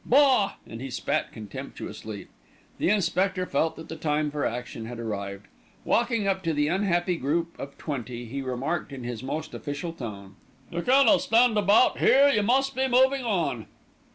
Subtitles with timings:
[0.03, 2.27] Bah!" and he spat contemptuously.
[2.79, 5.45] The inspector felt that the time for action had arrived.
[5.85, 10.37] Walking up to the unhappy group of twenty, he remarked in his most official tone:
[10.71, 13.67] "You cannot stand about here, you must be moving on."